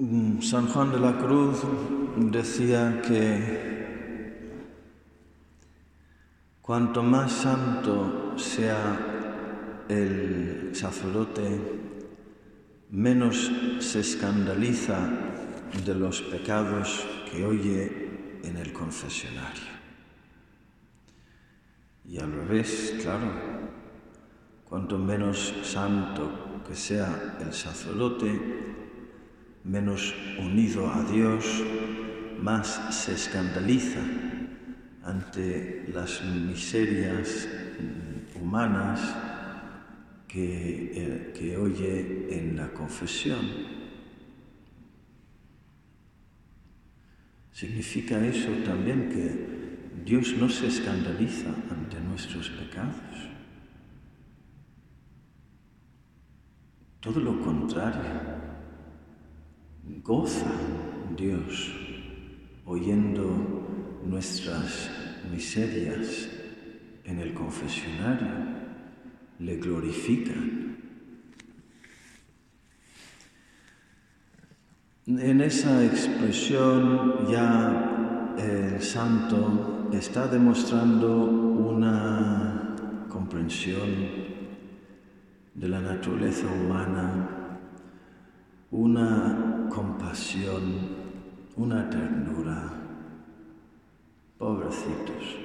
Mm, 0.00 0.40
San 0.42 0.68
Juan 0.68 0.92
de 0.92 1.00
la 1.00 1.18
Cruz 1.18 1.58
decía 2.18 3.02
que 3.02 4.38
cuanto 6.62 7.02
más 7.02 7.32
santo 7.32 8.38
sea 8.38 9.84
el 9.88 10.70
sacerdote, 10.72 11.42
menos 12.90 13.50
se 13.80 13.98
escandaliza 13.98 15.00
de 15.84 15.94
los 15.96 16.22
pecados 16.22 17.04
que 17.28 17.44
oye 17.44 18.38
en 18.44 18.56
el 18.56 18.72
confesionario. 18.72 19.78
Y 22.04 22.20
al 22.20 22.30
revés, 22.30 22.94
claro, 23.02 23.32
cuanto 24.64 24.96
menos 24.96 25.52
santo 25.64 26.62
que 26.68 26.76
sea 26.76 27.36
el 27.40 27.52
sacerdote, 27.52 28.68
menos 29.64 30.14
unido 30.38 30.90
a 30.90 31.04
Dios, 31.04 31.44
más 32.40 32.94
se 32.94 33.14
escandaliza 33.14 34.00
ante 35.02 35.88
las 35.92 36.22
miserias 36.24 37.48
humanas 38.34 39.00
que, 40.26 41.32
eh, 41.34 41.56
oye 41.56 42.28
en 42.30 42.56
la 42.56 42.68
confesión. 42.72 43.40
Significa 47.52 48.24
eso 48.24 48.50
también 48.64 49.08
que 49.08 50.04
Dios 50.04 50.34
no 50.38 50.48
se 50.48 50.68
escandaliza 50.68 51.48
ante 51.70 51.98
nuestros 52.00 52.50
pecados. 52.50 52.94
Todo 57.00 57.20
lo 57.20 57.40
contrario 57.40 58.47
goza 60.02 60.50
Dios 61.16 61.72
oyendo 62.64 63.28
nuestras 64.04 64.90
miserias 65.30 66.28
en 67.04 67.18
el 67.18 67.32
confesionario, 67.32 68.28
le 69.38 69.56
glorifican. 69.56 70.76
En 75.06 75.40
esa 75.40 75.84
expresión 75.84 77.26
ya 77.30 78.34
el 78.36 78.82
santo 78.82 79.88
está 79.92 80.28
demostrando 80.28 81.24
una 81.24 82.76
comprensión 83.08 83.88
de 85.54 85.68
la 85.68 85.80
naturaleza 85.80 86.46
humana, 86.46 87.58
una 88.70 89.47
compasión, 89.68 90.96
una 91.56 91.88
ternura. 91.88 92.72
Pobrecitos, 94.38 95.36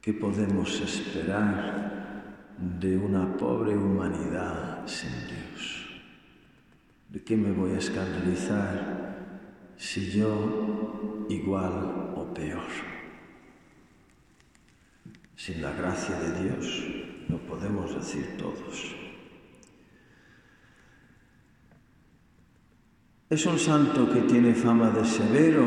¿qué 0.00 0.14
podemos 0.14 0.80
esperar 0.80 2.54
de 2.58 2.96
una 2.96 3.36
pobre 3.36 3.76
humanidad 3.76 4.86
sin 4.86 5.10
Dios? 5.10 5.88
¿De 7.10 7.22
qué 7.22 7.36
me 7.36 7.52
voy 7.52 7.72
a 7.72 7.78
escandalizar 7.78 9.16
si 9.76 10.10
yo 10.10 11.26
igual 11.28 12.12
o 12.16 12.32
peor? 12.32 12.62
Sin 15.36 15.62
la 15.62 15.72
gracia 15.72 16.18
de 16.18 16.42
Dios, 16.42 16.84
lo 17.28 17.38
podemos 17.38 17.94
decir 17.94 18.36
todos. 18.38 19.07
Es 23.30 23.44
un 23.44 23.58
santo 23.58 24.10
que 24.10 24.22
tiene 24.22 24.54
fama 24.54 24.88
de 24.88 25.04
severo, 25.04 25.66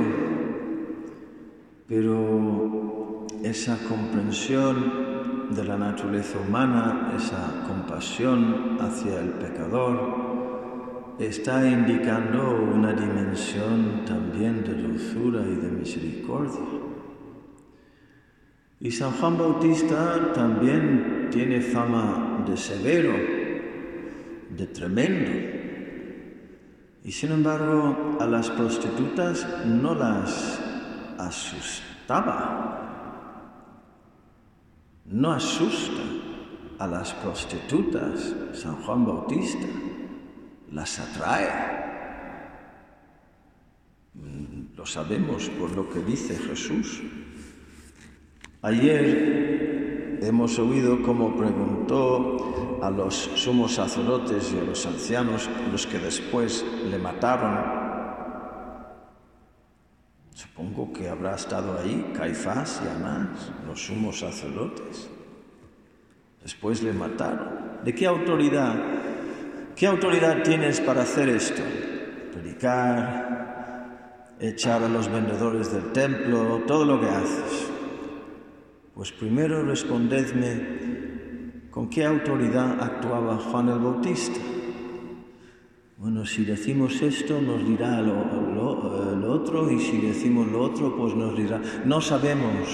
pero 1.87 3.27
esa 3.43 3.77
comprensión 3.87 5.51
de 5.51 5.63
la 5.63 5.77
naturaleza 5.77 6.39
humana, 6.39 7.13
esa 7.15 7.63
compasión 7.67 8.77
hacia 8.79 9.19
el 9.19 9.29
pecador, 9.33 11.13
está 11.19 11.69
indicando 11.69 12.63
una 12.73 12.93
dimensión 12.93 14.05
también 14.05 14.63
de 14.63 14.73
dulzura 14.73 15.41
y 15.41 15.53
de 15.53 15.69
misericordia. 15.69 16.61
Y 18.79 18.89
San 18.89 19.11
Juan 19.11 19.37
Bautista 19.37 20.33
también 20.33 21.27
tiene 21.29 21.61
fama 21.61 22.43
de 22.43 22.57
severo, 22.57 23.13
de 24.57 24.65
tremendo. 24.65 25.60
Y 27.03 27.11
sin 27.11 27.31
embargo, 27.31 28.17
a 28.19 28.25
las 28.25 28.49
prostitutas 28.51 29.47
no 29.65 29.95
las 29.95 30.61
asustaba. 31.17 32.77
No 35.05 35.31
asusta 35.31 36.01
a 36.77 36.87
las 36.87 37.13
prostitutas 37.13 38.35
San 38.53 38.75
Juan 38.83 39.05
Bautista, 39.05 39.67
las 40.71 40.99
atrae. 40.99 41.49
Mm, 44.13 44.75
lo 44.77 44.85
sabemos 44.85 45.49
por 45.49 45.75
lo 45.75 45.89
que 45.89 45.99
dice 46.01 46.35
Jesús. 46.37 47.01
Ayer 48.61 50.19
hemos 50.21 50.59
oído 50.59 51.01
cómo 51.01 51.35
preguntó 51.35 52.50
a 52.81 52.89
los 52.89 53.29
sumos 53.35 53.75
sacerdotes 53.75 54.53
y 54.53 54.59
a 54.59 54.63
los 54.63 54.85
ancianos, 54.85 55.49
los 55.71 55.85
que 55.85 55.99
después 55.99 56.65
le 56.89 56.97
mataron. 56.97 57.81
Supongo 60.33 60.91
que 60.91 61.07
habrá 61.07 61.35
estado 61.35 61.79
ahí 61.79 62.11
Caifás 62.15 62.81
y 62.83 62.87
Anás, 62.87 63.51
los 63.67 63.85
sumos 63.85 64.19
sacerdotes. 64.19 65.09
Después 66.41 66.81
le 66.81 66.93
mataron. 66.93 67.83
¿De 67.83 67.93
qué 67.93 68.07
autoridad? 68.07 68.75
¿Qué 69.75 69.85
autoridad 69.85 70.41
tienes 70.43 70.81
para 70.81 71.03
hacer 71.03 71.29
esto? 71.29 71.61
Predicar, 72.33 74.37
echar 74.39 74.81
a 74.81 74.89
los 74.89 75.07
vendedores 75.07 75.71
del 75.71 75.91
templo, 75.91 76.63
todo 76.65 76.85
lo 76.85 76.99
que 76.99 77.09
haces. 77.09 77.69
Pues 78.95 79.11
primero 79.11 79.63
respondedme 79.63 81.10
¿Con 81.71 81.89
qué 81.89 82.03
autoridad 82.03 82.83
actuaba 82.83 83.37
Juan 83.37 83.69
el 83.69 83.79
Bautista? 83.79 84.41
Bueno, 85.97 86.25
si 86.25 86.43
decimos 86.43 87.01
esto 87.01 87.41
nos 87.41 87.65
dirá 87.65 88.01
lo, 88.01 89.31
otro 89.31 89.71
y 89.71 89.79
si 89.79 90.01
decimos 90.01 90.51
lo 90.51 90.63
otro 90.63 90.97
pues 90.97 91.15
nos 91.15 91.37
dirá, 91.37 91.61
no 91.85 92.01
sabemos. 92.01 92.67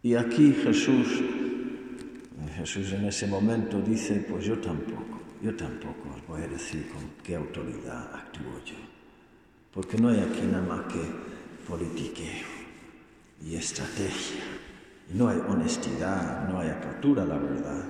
Y 0.00 0.14
aquí 0.14 0.52
Jesús, 0.52 1.22
Jesús 2.54 2.92
en 2.92 3.06
ese 3.06 3.26
momento 3.26 3.80
dice, 3.80 4.24
pues 4.30 4.44
yo 4.44 4.58
tampoco, 4.60 5.18
yo 5.42 5.56
tampoco 5.56 6.10
os 6.14 6.26
voy 6.28 6.42
a 6.42 6.46
decir 6.46 6.88
con 6.90 7.02
qué 7.24 7.34
autoridad 7.34 8.14
actúo 8.14 8.62
yo, 8.64 8.76
porque 9.74 9.98
no 9.98 10.10
hay 10.10 10.20
aquí 10.20 10.42
nada 10.42 10.64
más 10.64 10.92
que 10.92 11.00
politiqueo 11.66 12.46
y 13.44 13.56
estrategia 13.56 14.67
no 15.14 15.28
hay 15.28 15.38
honestidad, 15.48 16.48
no 16.48 16.60
hay 16.60 16.68
apertura 16.70 17.22
a 17.22 17.26
la 17.26 17.38
verdad. 17.38 17.84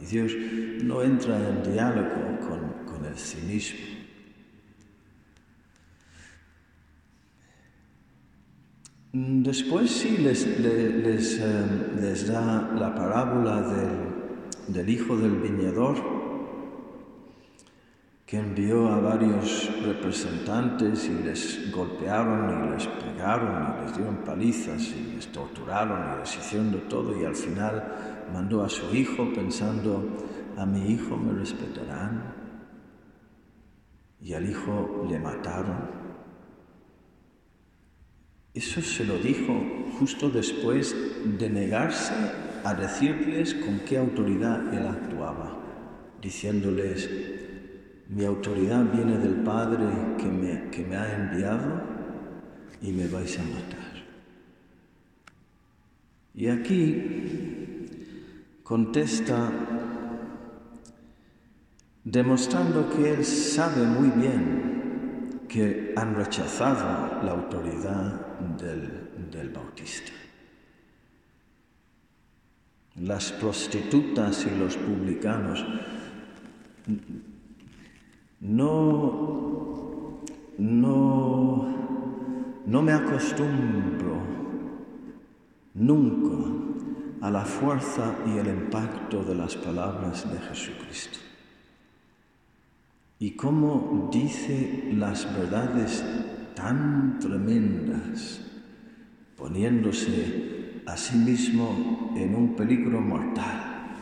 Y 0.00 0.06
Dios 0.06 0.32
no 0.82 1.02
entra 1.02 1.36
en 1.36 1.72
diálogo 1.72 2.38
con, 2.40 2.70
el 3.04 3.16
cinismo. 3.16 3.78
Después 9.12 9.90
sí 9.90 10.18
les, 10.18 10.46
les, 10.60 11.38
eh, 11.40 12.26
da 12.28 12.70
la 12.78 12.94
parábola 12.94 13.62
del 14.68 14.88
hijo 14.88 15.16
del 15.16 15.36
viñador 15.36 16.19
que 18.30 18.38
envió 18.38 18.86
a 18.86 19.00
varios 19.00 19.68
representantes 19.82 21.08
y 21.08 21.24
les 21.24 21.72
golpearon 21.72 22.68
y 22.68 22.70
les 22.74 22.86
pegaron 22.86 23.74
y 23.74 23.82
les 23.82 23.96
dieron 23.96 24.18
palizas 24.18 24.82
y 24.96 25.16
les 25.16 25.26
torturaron 25.32 26.14
y 26.14 26.20
les 26.20 26.36
hicieron 26.36 26.70
de 26.70 26.78
todo 26.78 27.20
y 27.20 27.24
al 27.24 27.34
final 27.34 28.28
mandó 28.32 28.62
a 28.62 28.68
su 28.68 28.94
hijo 28.94 29.32
pensando, 29.34 30.16
a 30.56 30.64
mi 30.64 30.92
hijo 30.92 31.16
me 31.16 31.40
respetarán 31.40 32.32
y 34.20 34.34
al 34.34 34.48
hijo 34.48 35.04
le 35.10 35.18
mataron. 35.18 35.90
Eso 38.54 38.80
se 38.80 39.04
lo 39.04 39.18
dijo 39.18 39.60
justo 39.98 40.30
después 40.30 40.94
de 41.36 41.50
negarse 41.50 42.14
a 42.62 42.74
decirles 42.74 43.54
con 43.54 43.80
qué 43.80 43.98
autoridad 43.98 44.72
él 44.72 44.86
actuaba, 44.86 45.58
diciéndoles, 46.22 47.48
mi 48.10 48.24
autoridad 48.24 48.84
viene 48.92 49.18
del 49.18 49.36
Padre 49.44 49.86
que 50.18 50.26
me, 50.26 50.68
que 50.70 50.84
me 50.84 50.96
ha 50.96 51.14
enviado 51.14 51.80
y 52.82 52.90
me 52.90 53.06
vais 53.06 53.38
a 53.38 53.42
matar. 53.44 53.90
Y 56.34 56.48
aquí 56.48 57.86
contesta 58.64 59.52
demostrando 62.02 62.90
que 62.90 63.14
Él 63.14 63.24
sabe 63.24 63.86
muy 63.86 64.08
bien 64.10 65.44
que 65.48 65.92
han 65.96 66.16
rechazado 66.16 67.22
la 67.22 67.30
autoridad 67.30 68.38
del, 68.58 69.30
del 69.30 69.50
Bautista. 69.50 70.12
Las 72.96 73.30
prostitutas 73.30 74.46
y 74.46 74.58
los 74.58 74.76
publicanos 74.76 75.64
no, 78.40 80.22
no, 80.58 81.66
no 82.66 82.82
me 82.82 82.92
acostumbro 82.92 84.20
nunca 85.74 86.60
a 87.20 87.30
la 87.30 87.44
fuerza 87.44 88.16
y 88.26 88.38
el 88.38 88.46
impacto 88.46 89.22
de 89.22 89.34
las 89.34 89.54
palabras 89.56 90.30
de 90.30 90.38
Jesucristo. 90.38 91.18
Y 93.18 93.32
cómo 93.32 94.08
dice 94.10 94.90
las 94.94 95.26
verdades 95.36 96.02
tan 96.54 97.18
tremendas, 97.18 98.40
poniéndose 99.36 100.82
a 100.86 100.96
sí 100.96 101.18
mismo 101.18 102.14
en 102.16 102.34
un 102.34 102.56
peligro 102.56 103.00
mortal. 103.02 103.98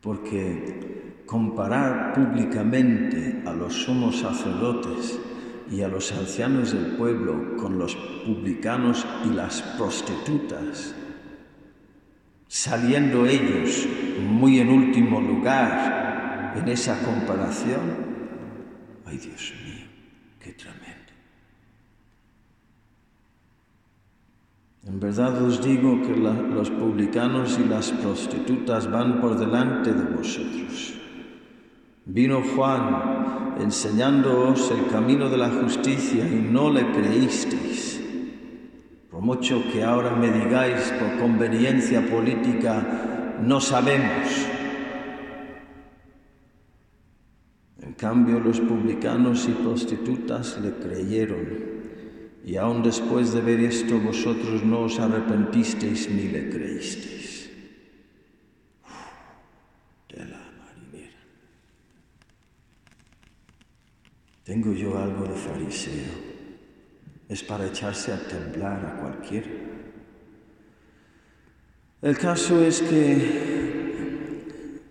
Porque 0.00 0.95
comparar 1.26 2.12
públicamente 2.14 3.42
a 3.44 3.52
los 3.52 3.74
sumos 3.74 4.20
sacerdotes 4.20 5.18
y 5.70 5.82
a 5.82 5.88
los 5.88 6.12
ancianos 6.12 6.72
del 6.72 6.96
pueblo 6.96 7.56
con 7.56 7.78
los 7.78 7.96
publicanos 8.24 9.04
y 9.24 9.34
las 9.34 9.62
prostitutas, 9.76 10.94
saliendo 12.46 13.26
ellos 13.26 13.88
muy 14.22 14.60
en 14.60 14.70
último 14.70 15.20
lugar 15.20 16.54
en 16.56 16.68
esa 16.68 16.98
comparación, 17.02 17.80
ay 19.04 19.18
Dios 19.18 19.52
mío, 19.64 19.86
qué 20.40 20.52
tremendo. 20.52 20.86
En 24.84 25.00
verdad 25.00 25.42
os 25.42 25.64
digo 25.64 26.00
que 26.02 26.14
los 26.14 26.70
publicanos 26.70 27.58
y 27.58 27.68
las 27.68 27.90
prostitutas 27.90 28.88
van 28.88 29.20
por 29.20 29.36
delante 29.36 29.92
de 29.92 30.04
vosotros. 30.04 31.05
Vino 32.08 32.40
Juan 32.40 33.56
enseñándoos 33.60 34.70
el 34.70 34.86
camino 34.92 35.28
de 35.28 35.38
la 35.38 35.50
justicia 35.50 36.24
y 36.24 36.36
no 36.36 36.70
le 36.70 36.92
creísteis. 36.92 38.00
Por 39.10 39.22
mucho 39.22 39.60
que 39.72 39.82
ahora 39.82 40.14
me 40.14 40.30
digáis 40.30 40.92
por 41.00 41.18
conveniencia 41.18 42.08
política, 42.08 43.36
no 43.42 43.60
sabemos. 43.60 44.46
En 47.82 47.94
cambio, 47.94 48.38
los 48.38 48.60
publicanos 48.60 49.48
y 49.48 49.52
prostitutas 49.52 50.60
le 50.62 50.74
creyeron. 50.74 51.76
Y 52.44 52.56
aun 52.56 52.84
después 52.84 53.34
de 53.34 53.40
ver 53.40 53.58
esto, 53.58 53.98
vosotros 53.98 54.62
no 54.62 54.82
os 54.82 55.00
arrepentisteis 55.00 56.08
ni 56.08 56.28
le 56.28 56.50
creísteis. 56.50 57.15
Tengo 64.46 64.72
yo 64.72 64.96
algo 64.96 65.24
de 65.24 65.34
fariseo. 65.34 66.14
Es 67.28 67.42
para 67.42 67.66
echarse 67.66 68.12
a 68.12 68.28
temblar 68.28 68.86
a 68.86 69.00
cualquiera. 69.00 69.48
El 72.00 72.16
caso 72.16 72.62
es 72.62 72.80
que 72.80 73.66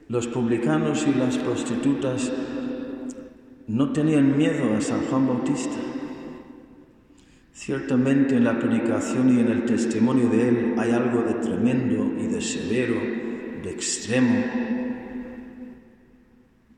los 0.10 0.28
publicanos 0.28 1.08
y 1.08 1.14
las 1.14 1.38
prostitutas 1.38 2.34
no 3.68 3.94
tenían 3.94 4.38
miedo 4.38 4.76
a 4.76 4.82
San 4.82 5.06
Juan 5.06 5.26
Bautista. 5.26 5.78
Ciertamente 7.54 8.36
en 8.36 8.44
la 8.44 8.60
predicación 8.60 9.38
y 9.38 9.40
en 9.40 9.48
el 9.48 9.64
testimonio 9.64 10.28
de 10.28 10.50
él 10.50 10.76
hay 10.78 10.92
algo 10.92 11.22
de 11.22 11.36
tremendo 11.36 12.12
y 12.20 12.28
de 12.28 12.42
severo, 12.42 12.96
de 13.64 13.72
extremo, 13.72 14.44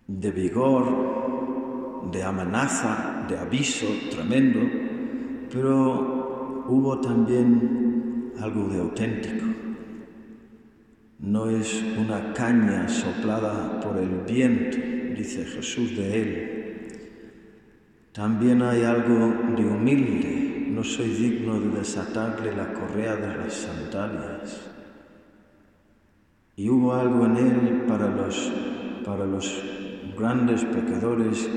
de 0.05 0.31
vigor, 0.31 1.36
de 2.11 2.23
amenaza, 2.23 3.25
de 3.27 3.37
aviso 3.37 3.87
tremendo, 4.11 4.59
pero 5.51 6.65
hubo 6.67 6.99
también 6.99 8.33
algo 8.39 8.67
de 8.67 8.79
auténtico. 8.79 9.45
No 11.19 11.49
es 11.49 11.83
una 11.97 12.33
caña 12.33 12.87
soplada 12.87 13.79
por 13.79 13.97
el 13.97 14.21
viento, 14.27 14.77
dice 15.15 15.45
Jesús 15.45 15.97
de 15.97 16.21
él. 16.21 16.57
También 18.11 18.61
hay 18.61 18.83
algo 18.83 19.33
de 19.55 19.65
humilde. 19.65 20.67
No 20.69 20.83
soy 20.83 21.09
digno 21.09 21.59
de 21.59 21.69
desatarle 21.69 22.55
la 22.55 22.71
correa 22.73 23.15
de 23.15 23.35
las 23.35 23.53
sandalias. 23.53 24.69
Y 26.55 26.69
hubo 26.69 26.93
algo 26.93 27.25
en 27.25 27.37
él 27.37 27.83
para 27.87 28.09
los, 28.09 28.51
para 29.05 29.25
los 29.25 29.63
grandes 30.17 30.65
pecadores 30.65 31.49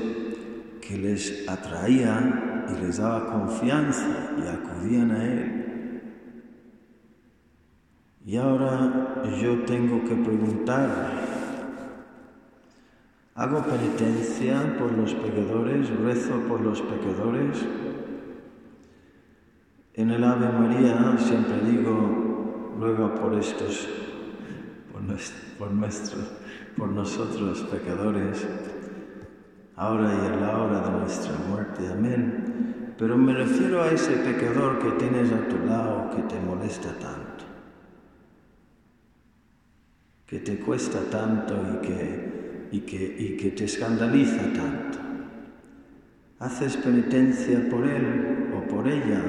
que 0.91 0.97
les 0.97 1.47
atraía 1.47 2.65
y 2.69 2.85
les 2.85 2.97
daba 2.97 3.31
confianza 3.31 4.33
y 4.37 4.47
acudían 4.47 5.11
a 5.11 5.23
Él. 5.23 6.01
Y 8.25 8.35
ahora 8.35 9.23
yo 9.41 9.63
tengo 9.63 10.03
que 10.03 10.15
preguntar, 10.15 10.89
¿hago 13.35 13.63
penitencia 13.63 14.75
por 14.77 14.91
los 14.91 15.13
pecadores? 15.13 15.89
¿Rezo 15.89 16.39
por 16.47 16.59
los 16.59 16.81
pecadores? 16.81 17.65
En 19.93 20.11
el 20.11 20.23
Ave 20.23 20.49
María 20.51 21.17
siempre 21.17 21.61
digo, 21.71 22.75
luego 22.77 23.15
por 23.15 23.33
estos, 23.35 23.87
por, 25.57 25.71
nuestros, 25.71 26.31
por 26.77 26.89
nosotros 26.89 27.61
pecadores, 27.71 28.45
ahora 29.81 30.13
y 30.13 30.27
en 30.27 30.41
la 30.41 30.57
hora 30.61 30.79
de 30.79 30.91
nuestra 30.99 31.33
muerte. 31.49 31.87
Amén. 31.91 32.93
Pero 32.99 33.17
me 33.17 33.33
refiero 33.33 33.81
a 33.81 33.87
ese 33.87 34.11
pecador 34.17 34.77
que 34.77 34.91
tienes 34.91 35.31
a 35.31 35.47
tu 35.47 35.57
lado 35.65 36.11
que 36.15 36.21
te 36.21 36.39
molesta 36.39 36.89
tanto, 36.99 37.45
que 40.27 40.39
te 40.39 40.59
cuesta 40.59 40.99
tanto 41.09 41.55
y 41.73 41.87
que, 41.87 42.67
y 42.71 42.79
que, 42.81 43.15
y 43.17 43.37
que 43.37 43.49
te 43.49 43.65
escandaliza 43.65 44.53
tanto. 44.53 44.99
¿Haces 46.37 46.77
penitencia 46.77 47.67
por 47.69 47.87
él 47.87 48.51
o 48.55 48.67
por 48.67 48.87
ella? 48.87 49.23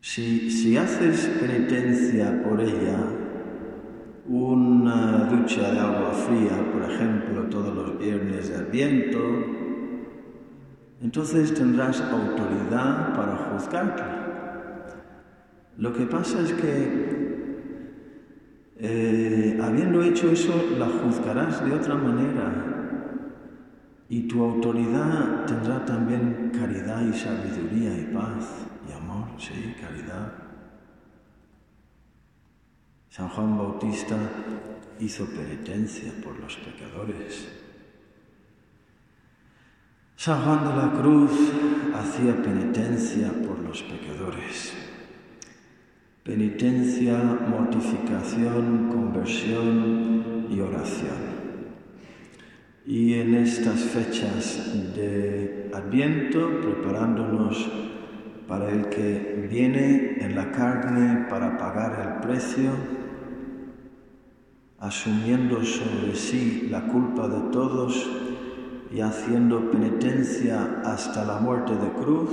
Si, 0.00 0.50
si 0.50 0.76
haces 0.76 1.26
penitencia 1.40 2.40
por 2.44 2.60
ella, 2.60 2.98
una 4.30 5.24
ducha 5.24 5.72
de 5.72 5.80
agua 5.80 6.12
fría, 6.12 6.64
por 6.72 6.88
ejemplo, 6.88 7.42
todos 7.50 7.74
los 7.74 7.98
viernes 7.98 8.48
de 8.48 8.56
Adviento, 8.58 9.18
entonces 11.02 11.52
tendrás 11.52 12.00
autoridad 12.00 13.12
para 13.16 13.36
juzgarla. 13.36 14.20
Lo 15.78 15.92
que 15.92 16.06
pasa 16.06 16.42
es 16.42 16.52
que, 16.52 17.48
eh, 18.76 19.58
habiendo 19.60 20.00
hecho 20.00 20.30
eso, 20.30 20.54
la 20.78 20.86
juzgarás 20.86 21.64
de 21.64 21.72
otra 21.72 21.96
manera. 21.96 22.76
Y 24.08 24.28
tu 24.28 24.44
autoridad 24.44 25.44
tendrá 25.46 25.84
también 25.84 26.52
caridad 26.56 27.02
y 27.02 27.12
sabiduría 27.14 27.98
y 27.98 28.14
paz 28.14 28.68
y 28.88 28.92
amor, 28.92 29.26
sí, 29.38 29.74
caridad. 29.80 30.49
San 33.10 33.28
Juan 33.28 33.58
Bautista 33.58 34.16
hizo 35.00 35.26
penitencia 35.26 36.12
por 36.22 36.38
los 36.38 36.56
pecadores. 36.58 37.48
San 40.14 40.40
Juan 40.44 40.68
de 40.68 40.76
la 40.76 40.92
Cruz 40.92 41.32
hacía 41.92 42.40
penitencia 42.40 43.32
por 43.44 43.58
los 43.58 43.82
pecadores. 43.82 44.74
Penitencia, 46.22 47.18
mortificación, 47.48 48.90
conversión 48.92 50.46
y 50.48 50.60
oración. 50.60 51.40
Y 52.86 53.14
en 53.14 53.34
estas 53.34 53.80
fechas 53.80 54.94
de 54.94 55.68
Adviento, 55.74 56.60
preparándonos 56.60 57.68
para 58.46 58.70
el 58.70 58.88
que 58.88 59.48
viene 59.50 60.16
en 60.20 60.36
la 60.36 60.52
carne 60.52 61.26
para 61.28 61.58
pagar 61.58 62.20
el 62.22 62.28
precio, 62.28 62.99
asumiendo 64.80 65.62
sobre 65.62 66.14
sí 66.14 66.68
la 66.70 66.86
culpa 66.86 67.28
de 67.28 67.50
todos 67.50 68.08
y 68.92 69.00
haciendo 69.00 69.70
penitencia 69.70 70.82
hasta 70.84 71.24
la 71.24 71.38
muerte 71.38 71.76
de 71.76 71.92
cruz, 71.92 72.30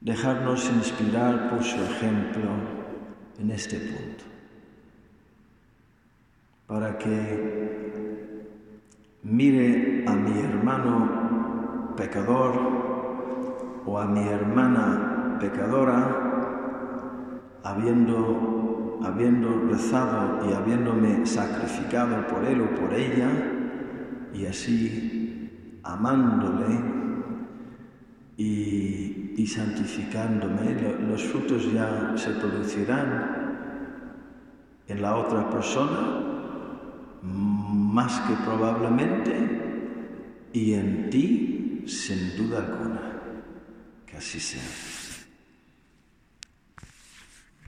dejarnos 0.00 0.68
inspirar 0.70 1.50
por 1.50 1.62
su 1.62 1.76
ejemplo 1.76 2.50
en 3.38 3.50
este 3.50 3.78
punto. 3.78 4.34
para 6.66 6.96
que 6.98 8.48
mire 9.22 10.04
a 10.06 10.14
mi 10.14 10.40
hermano 10.40 11.94
pecador 11.96 12.52
o 13.86 13.98
a 13.98 14.06
mi 14.06 14.26
hermana 14.26 15.36
pecadora 15.38 16.24
habiendo, 17.62 18.73
habiendo 19.02 19.66
rezado 19.68 20.48
y 20.48 20.52
habiéndome 20.52 21.26
sacrificado 21.26 22.26
por 22.28 22.44
él 22.44 22.60
o 22.60 22.74
por 22.74 22.94
ella 22.94 23.30
y 24.32 24.46
así 24.46 25.80
amándole 25.82 26.80
y, 28.36 29.34
y 29.36 29.46
santificándome, 29.46 30.76
los 31.08 31.22
frutos 31.24 31.72
ya 31.72 32.14
se 32.16 32.30
producirán 32.30 33.44
en 34.86 35.02
la 35.02 35.16
otra 35.16 35.48
persona 35.50 36.34
más 37.22 38.20
que 38.22 38.34
probablemente 38.44 39.64
y 40.52 40.74
en 40.74 41.10
ti 41.10 41.84
sin 41.86 42.36
duda 42.36 42.58
alguna. 42.58 43.00
Que 44.06 44.16
así 44.16 44.38
sea. 44.40 45.03